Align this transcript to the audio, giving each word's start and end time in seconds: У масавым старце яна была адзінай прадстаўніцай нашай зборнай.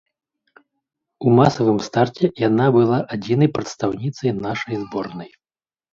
У 1.25 1.33
масавым 1.39 1.77
старце 1.89 2.25
яна 2.47 2.65
была 2.77 2.99
адзінай 3.19 3.53
прадстаўніцай 3.59 4.31
нашай 4.45 4.75
зборнай. 4.87 5.29